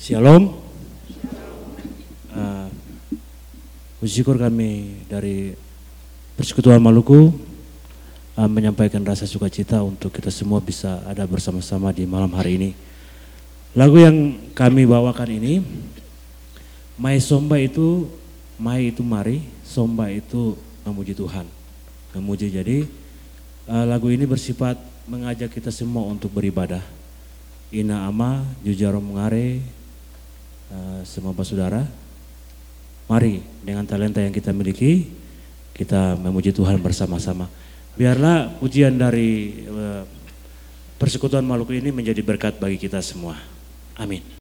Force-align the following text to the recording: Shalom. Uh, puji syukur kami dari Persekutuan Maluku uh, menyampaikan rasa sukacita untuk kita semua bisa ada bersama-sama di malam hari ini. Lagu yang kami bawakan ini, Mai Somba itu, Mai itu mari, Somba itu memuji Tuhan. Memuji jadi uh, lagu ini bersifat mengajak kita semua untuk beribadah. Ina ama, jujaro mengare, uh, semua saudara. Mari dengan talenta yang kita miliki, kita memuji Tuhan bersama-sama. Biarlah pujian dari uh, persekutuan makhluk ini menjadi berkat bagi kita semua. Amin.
Shalom. 0.00 0.56
Uh, 2.32 2.72
puji 4.00 4.24
syukur 4.24 4.40
kami 4.40 4.96
dari 5.04 5.52
Persekutuan 6.40 6.80
Maluku 6.80 7.28
uh, 8.32 8.48
menyampaikan 8.48 9.04
rasa 9.04 9.28
sukacita 9.28 9.84
untuk 9.84 10.08
kita 10.08 10.32
semua 10.32 10.56
bisa 10.64 11.04
ada 11.04 11.28
bersama-sama 11.28 11.92
di 11.92 12.08
malam 12.08 12.32
hari 12.32 12.56
ini. 12.56 12.70
Lagu 13.76 14.00
yang 14.00 14.40
kami 14.56 14.88
bawakan 14.88 15.36
ini, 15.36 15.60
Mai 16.96 17.20
Somba 17.20 17.60
itu, 17.60 18.08
Mai 18.56 18.96
itu 18.96 19.04
mari, 19.04 19.44
Somba 19.68 20.08
itu 20.08 20.56
memuji 20.80 21.12
Tuhan. 21.12 21.44
Memuji 22.16 22.48
jadi 22.48 22.88
uh, 23.68 23.84
lagu 23.84 24.08
ini 24.08 24.24
bersifat 24.24 24.80
mengajak 25.04 25.52
kita 25.52 25.68
semua 25.68 26.08
untuk 26.08 26.32
beribadah. 26.32 26.80
Ina 27.68 28.08
ama, 28.08 28.48
jujaro 28.64 28.96
mengare, 28.96 29.60
uh, 30.72 31.00
semua 31.04 31.36
saudara. 31.44 31.84
Mari 33.10 33.42
dengan 33.66 33.82
talenta 33.84 34.22
yang 34.22 34.30
kita 34.30 34.54
miliki, 34.54 35.10
kita 35.74 36.14
memuji 36.14 36.54
Tuhan 36.54 36.78
bersama-sama. 36.78 37.50
Biarlah 37.98 38.54
pujian 38.62 38.94
dari 38.94 39.66
uh, 39.66 40.06
persekutuan 40.94 41.42
makhluk 41.42 41.74
ini 41.74 41.90
menjadi 41.90 42.22
berkat 42.22 42.62
bagi 42.62 42.78
kita 42.78 43.02
semua. 43.02 43.34
Amin. 43.98 44.39